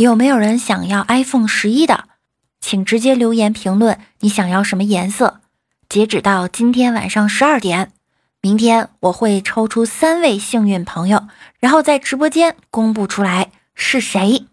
[0.00, 2.04] 有没有人想要 iPhone 十一的？
[2.58, 5.40] 请直接留言评论你想要什么颜色。
[5.90, 7.92] 截止到今天晚上十二点，
[8.40, 11.28] 明天我会抽出三位幸运朋友，
[11.58, 14.46] 然后在直播间公布出来是谁。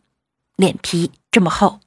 [0.58, 1.80] 脸皮这么厚，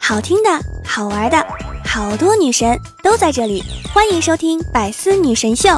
[0.00, 0.50] 好听的、
[0.84, 1.44] 好玩的，
[1.84, 5.70] 好多女神都在这里，欢迎收听《百思女神秀》。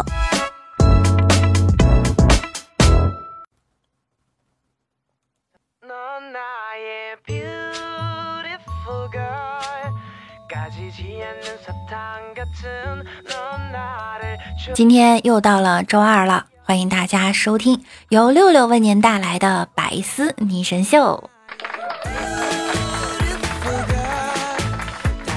[14.74, 21.30] 今天又到了周二了，欢迎大家收听由六六为您带来的百思女神秀。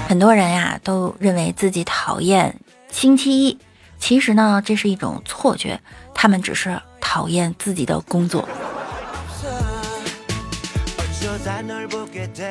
[0.07, 3.59] 很多人呀都认为自己讨厌星期一，
[3.99, 5.79] 其实呢这是一种错觉，
[6.15, 8.49] 他们只是讨厌自己的工作。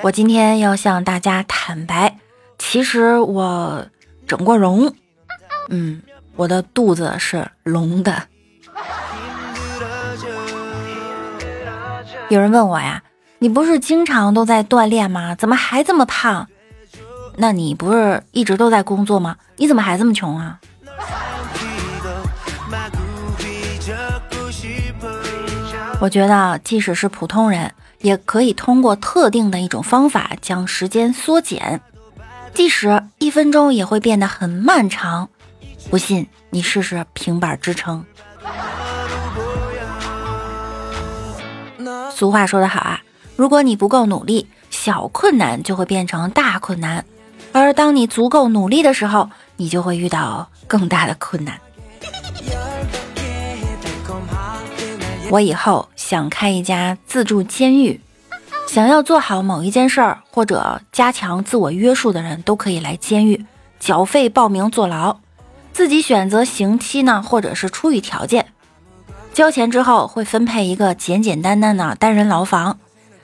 [0.02, 2.16] 我今天要向大家坦白，
[2.72, 3.84] 其实我
[4.28, 4.94] 整过容，
[5.70, 6.00] 嗯，
[6.36, 8.22] 我的肚子是隆的。
[12.28, 13.02] 有人问我呀，
[13.40, 15.34] 你不是经常都在锻炼吗？
[15.34, 16.46] 怎么还这么胖？
[17.34, 19.34] 那你不是一直都在工作吗？
[19.56, 20.60] 你怎么还这么穷啊？
[26.00, 27.72] 我觉得，即使是普通人。
[28.02, 31.82] 也可以通过特定的一种方法将时间缩减，
[32.54, 35.28] 即使一分钟也会变得很漫长。
[35.90, 38.04] 不信你试试平板支撑。
[42.14, 43.00] 俗话说得好啊，
[43.36, 47.02] 如果你不够努力，小困难就会变成大困难；
[47.52, 51.58] 而当你足够努力的时候，你就会遇到更大的困难。
[55.30, 58.00] 我以后想开一家自助监狱，
[58.70, 63.44] 想要做好某一件事儿或者加强自我约束的人都可以来监狱，
[63.80, 65.16] 缴费报名坐牢，
[65.72, 68.46] 自己选择刑期呢，或者是出狱条件。
[69.34, 72.78] 交钱之后会分配一个简简单单的单人牢房，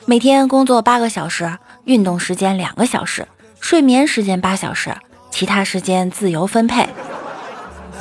[0.05, 3.28] 每天工作八个小时，运动时间两个小时，
[3.61, 4.97] 睡眠时间八小时，
[5.31, 6.89] 其他时间自由分配。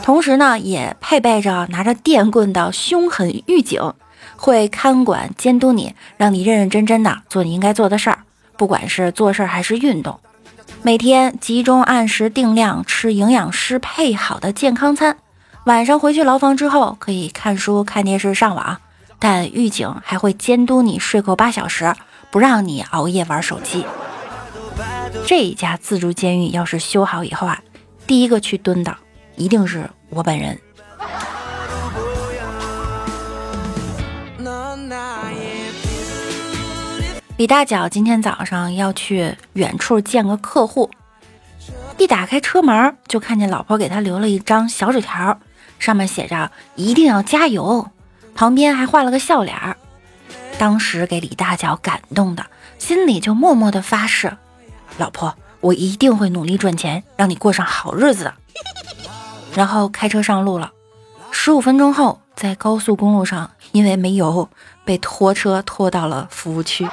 [0.02, 3.94] 同时呢，也配备着拿着电棍的凶狠狱警，
[4.36, 8.20] 会看管监督你，让你认认真真的做你应该做的事儿，
[8.58, 10.20] 不管是做事儿还是运动。
[10.82, 15.18] 每天集中按时定量吃营养师配好的健康餐，
[15.66, 18.78] 晚上回去牢房之后可以看书、看电视、上网，
[19.20, 21.94] 但狱警还会监督你睡够八小时，
[22.32, 23.86] 不让你熬夜玩手机。
[25.26, 27.62] 这一家自助监狱要是修好以后啊，
[28.06, 28.96] 第一个去蹲的。
[29.38, 30.58] 一定是我本人。
[37.38, 40.90] 李大脚今天早上要去远处见个客户，
[41.98, 45.38] 一打开车门就看见老婆给他留了一张小纸条，
[45.78, 47.92] 上面写着“一定要加油”，
[48.36, 49.76] 旁边还画了个笑脸儿。
[50.58, 52.46] 当时给李大脚感动的，
[52.80, 54.38] 心里就默默的发誓
[54.98, 58.34] ：“老婆，我一定会努力赚钱，让你过上好日子的。”
[59.54, 60.72] 然后开车上路了，
[61.32, 64.50] 十五分钟后，在高速公路上，因为没油，
[64.86, 66.88] 被拖车拖到了服务区。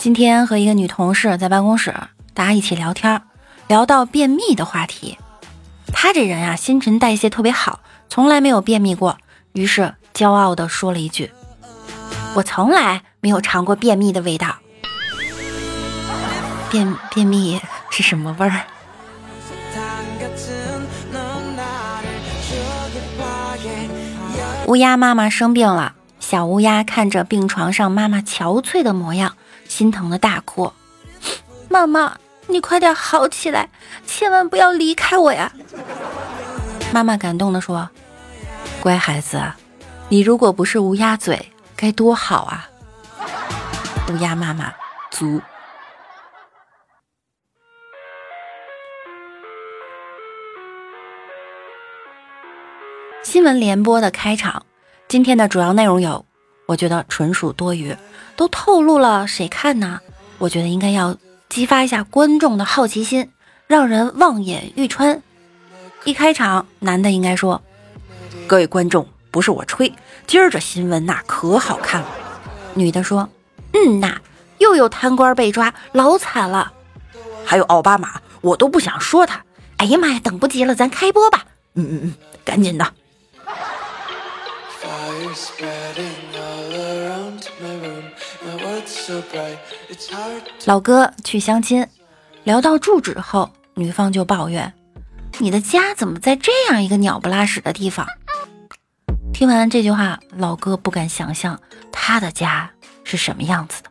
[0.00, 1.94] 今天和一个女同事在办公室，
[2.34, 3.22] 大家一起聊天，
[3.68, 5.18] 聊到便秘的话题。
[5.92, 9.18] 她这人啊，新陈代谢特别好，从来没有便秘过，
[9.52, 11.32] 于是骄傲地说了一句
[12.34, 14.56] ：“我从来没有尝过便秘的味道。”
[16.70, 18.62] 便便秘是什么味儿？
[24.66, 29.36] 乌鸦妈妈生病了，小乌鸦看着病床上妈妈憔悴的模样，
[29.68, 30.72] 心疼的大哭
[31.70, 32.16] ：“妈妈，
[32.48, 33.68] 你快点好起来，
[34.08, 35.52] 千万不要离开我呀！”
[36.92, 37.88] 妈妈感动的说
[38.82, 39.40] ：“乖孩子，
[40.08, 42.68] 你如果不是乌鸦嘴，该多好啊！”
[44.10, 44.72] 乌鸦妈妈
[45.12, 45.40] 足。
[53.28, 54.64] 新闻联播的开场，
[55.08, 56.24] 今天的主要内容有，
[56.66, 57.96] 我觉得纯属多余，
[58.36, 59.98] 都透露了，谁看呢？
[60.38, 61.16] 我觉得应该要
[61.48, 63.28] 激发一下观众的好奇心，
[63.66, 65.20] 让人望眼欲穿。
[66.04, 67.60] 一开场，男的应该说
[68.46, 69.92] ：“各位观众，不是我吹，
[70.28, 72.08] 今儿这新闻那可好看了。”
[72.74, 73.28] 女的说
[73.74, 74.18] ：“嗯呐，
[74.58, 76.72] 又有贪官被抓，老惨了。
[77.44, 79.42] 还有奥巴马，我都不想说他，
[79.78, 81.44] 哎呀妈呀，等不及了，咱开播吧！
[81.74, 82.14] 嗯嗯嗯，
[82.44, 82.92] 赶紧的。
[90.66, 91.86] 老哥去相亲，
[92.44, 94.72] 聊到住址后，女方就抱怨
[95.38, 98.06] ：“你的家怎么在这样一个鸟不拉屎的地方？”
[99.32, 101.60] 听完这句话，老哥不敢想象
[101.92, 102.70] 他的家
[103.04, 103.90] 是什么样子的。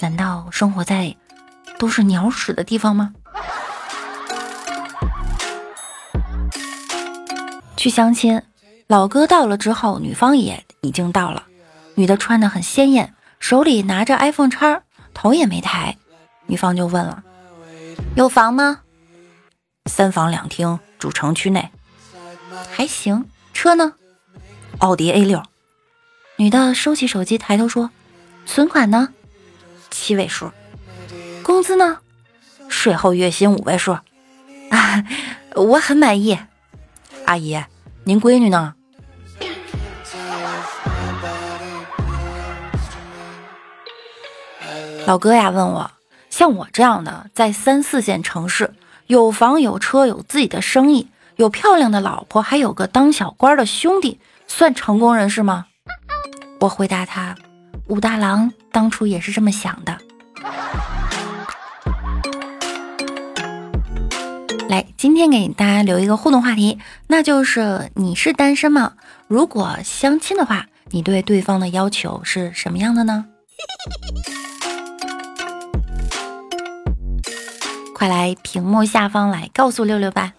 [0.00, 1.14] 难道生活在
[1.78, 3.12] 都是鸟屎的地方吗？
[7.82, 8.40] 去相亲，
[8.86, 11.48] 老哥到了之后，女方也已经到了。
[11.96, 15.98] 女的穿的很鲜艳，手里拿着 iPhone 叉，头也没抬。
[16.46, 17.24] 女方就问了
[18.14, 18.82] ：“有房吗
[19.90, 21.72] ？”“三房两厅，主城区内，
[22.70, 23.28] 还行。
[23.52, 23.94] ”“车呢？”
[24.78, 25.42] 奥迪 A 六，
[26.36, 27.90] 女的收起手机，抬头说
[28.46, 29.08] ：“存款呢？
[29.90, 30.52] 七位数。
[31.42, 31.98] 工资呢？
[32.68, 33.90] 税后月薪五位数。
[34.70, 35.04] 啊，
[35.56, 36.38] 我很满意。
[37.24, 37.56] 阿姨，
[38.04, 38.74] 您闺女呢？”
[45.06, 45.90] 老哥呀，问我，
[46.30, 48.72] 像我这样的，在三四线城市，
[49.08, 54.20] 有房有车，有自己的生意，有漂亮的老婆，还有个当小官的兄弟。
[54.48, 55.66] 算成功人士吗？
[56.60, 57.34] 我回答他，
[57.86, 59.98] 武大郎当初也是这么想的。
[64.72, 68.94] 来，今天给大家留一个互动话题，那就是你是单身吗？
[69.28, 73.26] 如果相亲的话，你对对方的要求是什么样的呢？
[77.94, 80.32] 快来屏幕下方来告诉六六吧。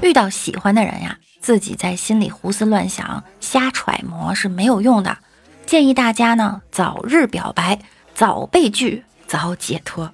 [0.00, 5.18] 遇到喜欢的人呀，自己在心里胡思乱想、瞎揣摩是没有用的。
[5.66, 7.78] 建议大家呢，早日表白，
[8.14, 10.10] 早被拒，早解脱。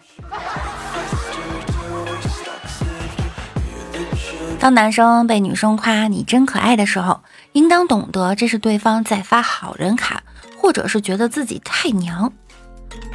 [4.59, 7.21] 当男生被女生夸你真可爱的时候，
[7.53, 10.23] 应当懂得这是对方在发好人卡，
[10.57, 12.33] 或者是觉得自己太娘。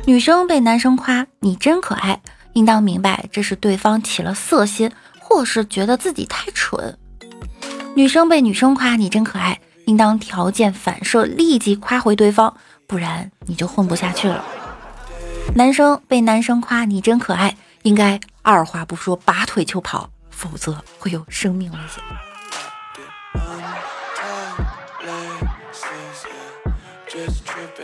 [0.05, 2.21] 女生被男生夸你真可爱，
[2.53, 4.91] 应当明白这是对方起了色心。
[5.29, 6.97] 或是觉得自己太蠢，
[7.97, 12.55] 女生被女生夸你真可爱，应当条件反射立即夸回对方，
[12.87, 14.41] 不然你就混不下去了。
[15.55, 22.03] 男生被男生夸你真可爱，应该二话不说拔腿就跑，否则会有生命危险。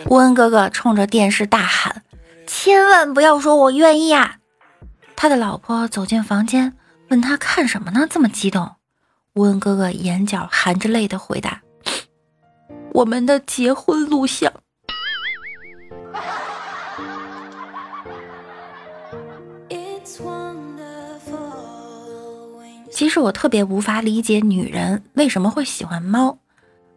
[0.09, 2.03] 乌恩哥哥冲着电视大喊
[2.45, 4.37] ：“千万不要说我愿意啊！”
[5.15, 6.75] 他的老婆走进房间。
[7.09, 8.07] 问他看什么呢？
[8.09, 8.75] 这么激动？
[9.35, 11.61] 乌恩哥哥眼角含着泪的回答
[12.93, 14.51] ：“我们的结婚录像。”
[22.93, 26.37] 其实我特别无法理解女人为什么会喜欢猫。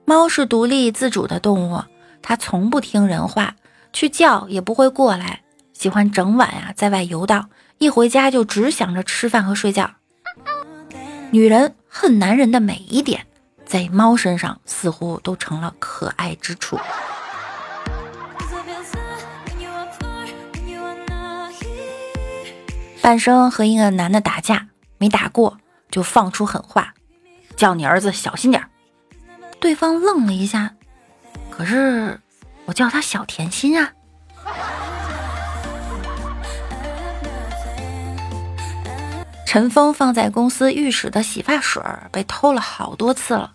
[0.05, 1.83] 猫是独立自主的动物，
[2.23, 3.57] 它从不听人话，
[3.95, 5.41] 去叫也不会过来，
[5.73, 7.49] 喜欢整晚呀在外游荡，
[7.79, 9.91] 一回家就只想着吃饭和睡觉。
[11.31, 13.27] 女人恨男人的每一点，
[13.65, 16.79] 在猫身上似乎都成了可爱之处。
[23.01, 24.69] 半生和一个男的打架，
[24.99, 25.57] 没打过
[25.91, 26.95] 就放出狠话，
[27.57, 28.63] 叫你儿子小心点
[29.59, 30.75] 对方愣了一下，
[31.51, 32.21] 可是
[32.67, 33.93] 我叫他小甜心啊。
[39.47, 43.55] 陈峰放在公司浴室的洗发水被偷了好多次了，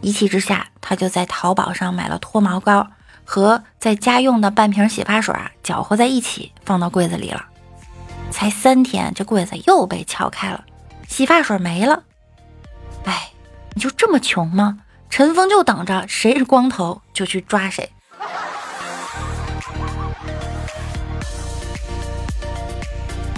[0.00, 2.88] 一气之下，他就在淘宝上买了脱毛膏
[3.24, 7.44] 和在家用的半瓶洗发水啊，搅和在一起放到柜子里了。
[8.32, 10.64] 才三天，这柜子又被撬开了，
[11.08, 12.04] 洗发水没了。
[13.04, 13.30] 哎，
[13.74, 14.80] 你就这么穷吗？
[15.08, 17.90] 陈峰就等着谁是光头就去抓谁。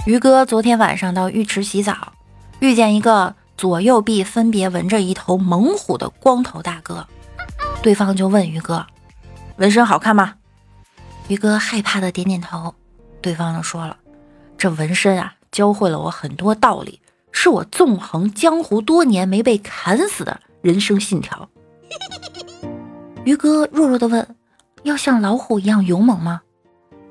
[0.05, 2.13] 于哥昨天晚上到浴池洗澡，
[2.59, 7.07] 遇见一个左右臂分别纹着一头猛虎的光头大哥，
[7.83, 8.87] 对方就问于哥
[9.57, 10.33] ：“纹身好看吗？”
[11.29, 12.73] 于哥害怕的点点头，
[13.21, 13.97] 对方就说了
[14.57, 16.99] ：“这纹身啊，教会了我很多道理，
[17.31, 21.49] 是我纵横江湖多年没被砍死的人生信条。”
[23.25, 24.35] 于哥弱弱的问
[24.83, 26.41] ：“要像老虎一样勇猛吗？”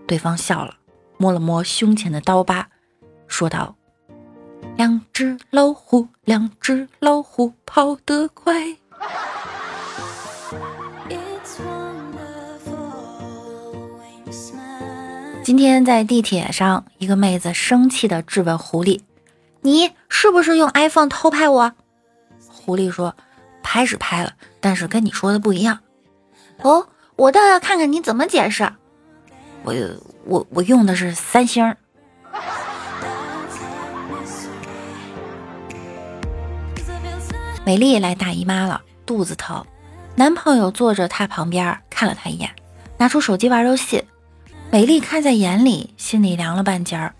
[0.06, 0.74] 对方笑了，
[1.18, 2.68] 摸了摸胸前的刀疤。
[3.26, 3.76] 说道
[4.76, 8.54] ：“两只老虎，两只老虎跑得快。”
[15.44, 19.00] 今天在地铁上，一个妹子生气的质问狐狸
[19.68, 21.72] ：“你是不是用 iPhone 偷拍我？”
[22.48, 23.14] 狐狸说
[23.62, 25.78] ：“拍是拍了，但是跟你说的不一样。”
[26.62, 28.68] 哦，我倒要看看你怎么解释。
[29.62, 29.74] 我
[30.24, 31.76] 我我用的是三星。
[37.64, 39.64] 美丽来大姨妈了，肚子疼，
[40.14, 42.50] 男朋友坐着她旁边，看了她一眼，
[42.96, 44.04] 拿出手机玩游戏。
[44.70, 47.14] 美丽看在眼里，心里凉了半截儿。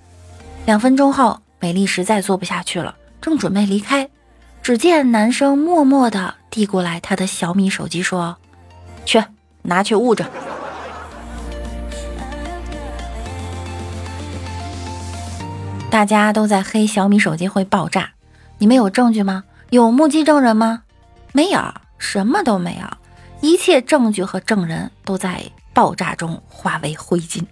[0.64, 4.08] 两分钟后，美丽实在做不下去了，正准备离开，
[4.62, 8.36] 只见男生默默地递过来他的小米手机，说
[9.04, 9.22] ：“去，
[9.62, 10.24] 拿去捂着。”
[15.90, 18.10] 大家都在黑小米手机会爆炸，
[18.58, 19.44] 你们有证据吗？
[19.70, 20.82] 有目击证人吗？
[21.32, 21.60] 没有，
[21.98, 22.86] 什么都没有，
[23.40, 25.42] 一切证据和证人都在。
[25.74, 27.44] 爆炸中化为灰烬。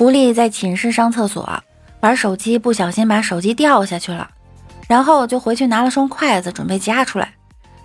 [0.00, 1.62] 狐狸在寝室上厕所
[2.00, 4.30] 玩手机，不小心把手机掉下去了，
[4.88, 7.34] 然后就回去拿了双筷子准备夹出来。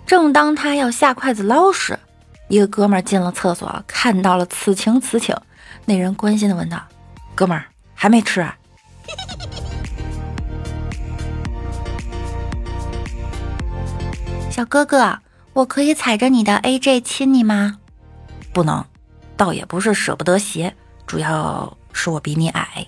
[0.06, 1.98] 正当他要下筷子捞时，
[2.48, 5.36] 一个哥们进了厕所，看到了此情此景，
[5.84, 6.80] 那人关心的问道
[7.36, 8.56] ：“哥们儿还没吃啊？”
[14.50, 15.18] 小哥哥，
[15.52, 17.76] 我可以踩着你的 AJ 亲你吗？
[18.54, 18.82] 不能，
[19.36, 20.74] 倒也不是舍不得鞋，
[21.06, 22.86] 主要是我比你矮。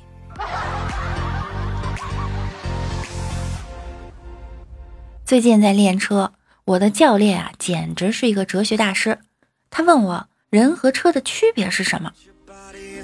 [5.25, 6.33] 最近在练车，
[6.65, 9.19] 我的教练啊，简直是一个哲学大师。
[9.71, 12.13] 他问我人和车的区别是什么？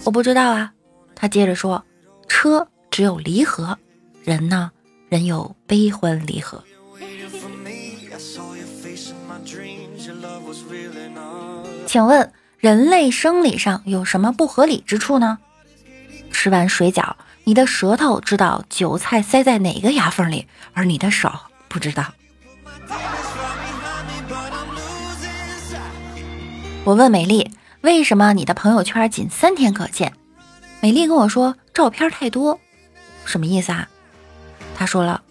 [0.05, 0.73] 我不知道啊。
[1.15, 1.85] 他接着说，
[2.29, 3.79] 车只有离合，
[4.23, 4.71] 人呢，
[5.09, 6.63] 人有悲欢离合。
[11.87, 15.39] 请问人类生理上有什么不合理之处呢？
[16.35, 17.15] 吃完水饺，
[17.45, 21.31] 你的舌头知道韭菜塞在哪个牙缝里，而你的手
[21.69, 22.05] 不知道。
[26.83, 27.51] 我问美丽，
[27.81, 30.13] 为什么你的朋友圈仅三天可见？
[30.81, 32.61] 美丽跟我说，照片太多。
[33.25, 33.89] 什么意思啊？
[34.77, 35.23] 她说了，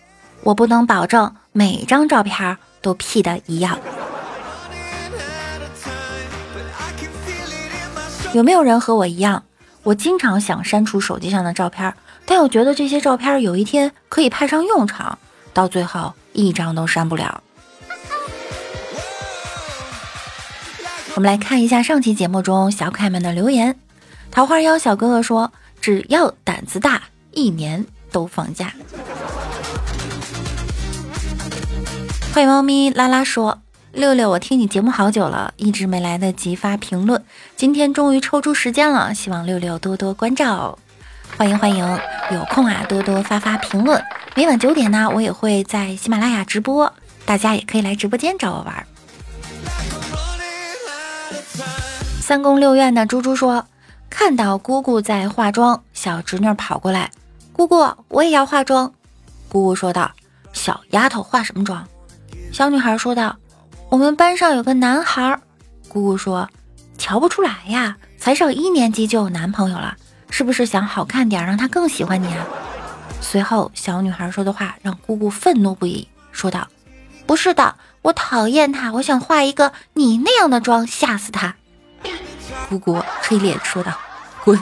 [0.42, 3.78] 我不能保证每张照片都 P 的一样。
[8.34, 9.44] 有没有人和我一样？
[9.84, 11.94] 我经常想删除手机上的照片，
[12.26, 15.18] 但又觉得这些照片有一天可以派上用场，
[15.54, 17.44] 到最后一张都删不了。
[21.16, 23.78] 我们来看一下上期节目中小可爱们的留言。
[24.32, 28.74] 桃花妖小哥哥说：“只要胆子大，一年都放假。”
[32.34, 33.60] 坏猫咪拉拉说。
[33.94, 37.24] 六六，我听你节目好久了，一直没来得及发评论，
[37.56, 40.80] 今天终于抽出时间了，希望六六多多关照，
[41.38, 42.00] 欢迎欢迎，
[42.32, 44.04] 有空啊多多发发评论。
[44.36, 46.92] 每晚九点呢，我也会在喜马拉雅直播，
[47.24, 48.88] 大家也可以来直播间找我玩。
[52.20, 53.64] 三宫六院的猪猪说，
[54.10, 57.12] 看到姑姑在化妆，小侄女跑过来，
[57.52, 58.92] 姑姑我也要化妆。
[59.50, 60.12] 姑姑说道
[60.52, 61.88] ：“小丫头化什么妆？”
[62.52, 63.36] 小女孩说道。
[63.94, 65.40] 我们班上有个男孩，
[65.88, 66.50] 姑姑说
[66.98, 69.96] 瞧不出来呀，才上一年级就有男朋友了，
[70.32, 72.44] 是不是想好看点，让他更喜欢你啊？
[73.22, 76.68] 随后，小女孩说的话让姑姑愤怒不已，说道
[77.28, 81.54] ：“不是的，我讨厌他，我想画一个你那样的妆，吓死他。”
[82.70, 83.96] 姑姑黑脸说道
[84.44, 84.58] ：“滚！”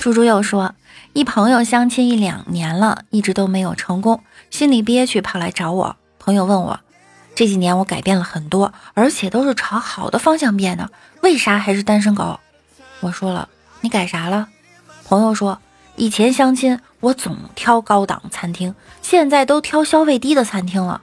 [0.00, 0.72] 猪猪又说。
[1.12, 5.96] 一朋友相亲一两年了，一直都没有成功，心里憋屈，跑来找我。
[6.18, 6.80] 朋友问我，
[7.34, 12.40] 这几年我改变了很多，而且都是朝好的方向变的，为啥还是单身狗？
[13.00, 13.48] 我说了，
[13.80, 14.48] 你改啥了？
[15.06, 15.60] 朋友说，
[15.96, 21.02] 以前相亲我总挑高档餐厅，现在都挑消费低的餐厅了。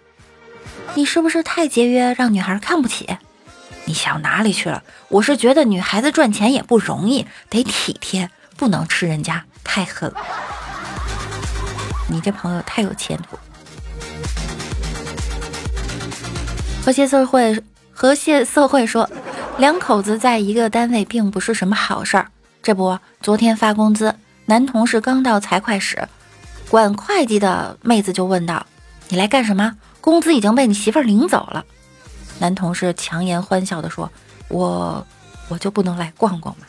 [0.96, 3.08] 你是不是太节约，让女孩看不起？
[3.86, 4.84] 你想哪里去了？
[5.10, 9.46] 我是觉得女孩子赚钱也不容易，得体贴，不能吃人家。
[9.64, 10.18] 太狠了！
[12.08, 13.38] 你这朋友太有前途。
[16.84, 17.64] 和谐社会，
[17.94, 19.10] 和谐社会说，
[19.58, 22.28] 两口子在一个单位并不是什么好事儿。
[22.64, 24.16] 这不，昨天发工资，
[24.46, 26.08] 男同事刚到财会室，
[26.70, 28.66] 管会计的妹子就问道
[29.10, 29.78] ：“你来干什么？
[30.02, 31.64] 工资已经被你媳妇儿领走了。”
[32.40, 34.12] 男同事强颜欢笑的说
[34.50, 35.06] ：“我，
[35.48, 36.66] 我就不能来逛逛吗？”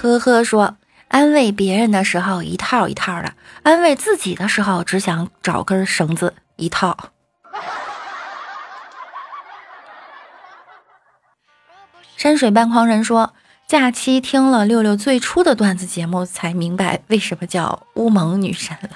[0.00, 0.76] 呵呵，说
[1.08, 6.96] 安慰别人的时候一套一套的，安慰自己的时候只想找根绳子一套。
[12.16, 13.34] 山水半狂人说
[13.66, 18.90] ：“假期听了六六最初的段子节目，才明白为什么叫乌蒙女神了。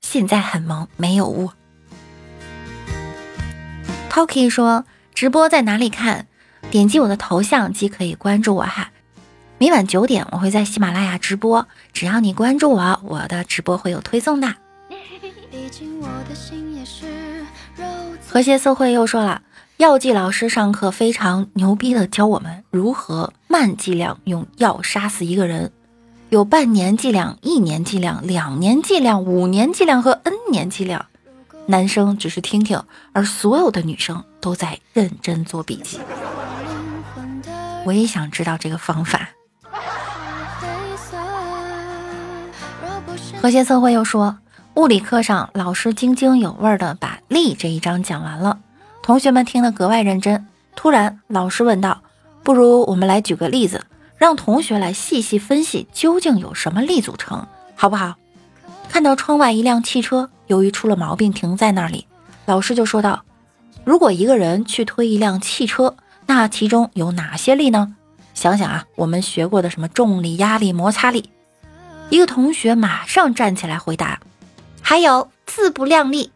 [0.00, 1.50] 现在很萌，没有污。”
[4.10, 6.26] Toki 说：“直播在哪里看？
[6.70, 8.90] 点击我的头像即可以关注我哈。
[9.62, 14.56] 每晚九点我会在喜马拉雅直播，只要你关注我，我的直播会有推送的。”
[18.26, 19.42] 和谐社会又说了。
[19.76, 25.70] 药剂老师上课非常牛逼的教我们如何慢剂量用药杀死一个人，
[26.30, 31.06] 有半年剂量、一年剂量、两年剂量、五年剂量和 N 年剂量。
[31.66, 36.00] 男生只是听听，而所有的女生都在认真做笔记。
[37.86, 39.28] 我也想知道这个方法。
[43.40, 44.38] 和谐测绘又说，
[44.74, 48.58] 物理课上老师津津有味的把力这一章讲完了。
[49.02, 50.46] 同学们听得格外认真。
[50.76, 52.02] 突然，老师问道
[52.44, 53.84] ：“不如我们来举个例子，
[54.16, 58.14] 让同学来细细分析究竟有什么力组成，好不好？”
[58.88, 62.06] 看到窗外一辆汽车，由于出了毛病停在那里，
[62.46, 63.24] 老师就说道
[63.84, 67.96] ：“如果一个人去推一辆汽车，那其中有哪些力呢？
[68.34, 71.30] 想想啊，我们学过的什么重力、压力、摩擦力。”
[72.12, 74.20] 一个同学马上站起来回答
[74.84, 76.30] ：“还有自不量力。”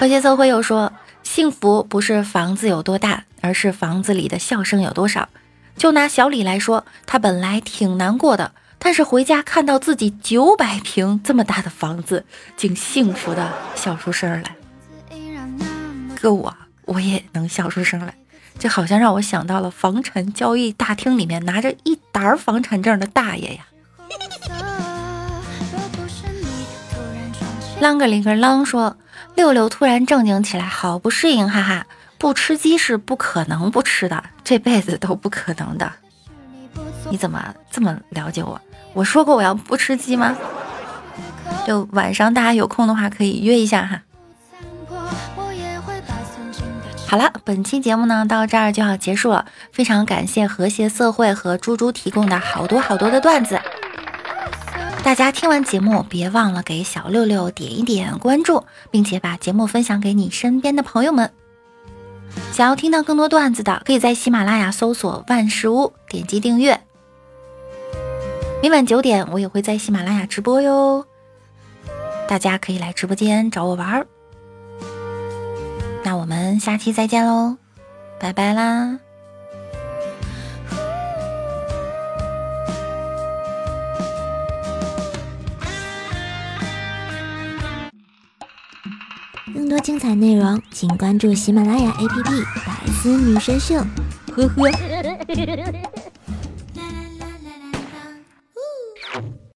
[0.00, 5.28] 和谐社会又说：“幸福不是房子有多大，而是房子里的笑声有多少。”
[5.76, 12.24] 就拿小李来说，他本来挺难过的，但是回家看到自己九百平这么大的房子，
[12.56, 14.56] 竟幸福的笑出声来。
[16.18, 18.14] 哥我我也能笑出声来，
[18.60, 23.66] 这好像让我想到了房产交易大厅里面拿着一沓房产证的大爷呀。
[27.82, 28.96] 啷个里个啷说。
[29.36, 31.86] 六六突然正经起来，好不适应，哈哈！
[32.18, 35.90] 不吃鸡是不可能不吃的，这辈子都不可能的。
[37.08, 38.60] 你怎么这么了解我？
[38.92, 40.36] 我说过我要不吃鸡吗？
[41.66, 44.02] 就晚上大家有空的话可以约一下哈。
[47.10, 53.58] 好了，本期节目呢到这儿就要结束了，非常感谢和谐社会和猪猪提供的好多好多的段子。
[55.02, 61.32] 大家听完节目，别忘了给小六六点一点关注，并且把节目分享给你身边的朋友们。
[62.52, 66.80] 想要听到更多段子的，可以在喜马拉雅搜索“万事屋”，点击订阅。
[68.62, 71.04] 每晚九点，我也会在喜马拉雅直播哟，
[72.28, 74.06] 大家可以来直播间找我玩儿。
[76.02, 77.56] 那我们下期再见喽，
[78.18, 78.98] 拜拜啦！
[89.54, 92.08] 更多精彩内容，请关注喜马拉雅 APP
[92.66, 93.76] 《百思女神秀》。
[94.34, 95.99] 呵呵。